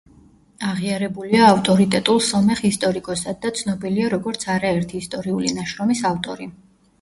აღიარებულია 0.67 1.43
ავტორიტეტულ 1.49 2.17
სომეხ 2.27 2.63
ისტორიკოსად 2.69 3.37
და 3.45 3.53
ცნობილია 3.61 4.09
როგორც 4.15 4.47
არერთი 4.55 5.03
ისტორიული 5.05 5.53
ნაშრომის 5.61 6.03
ავტორი. 6.13 6.51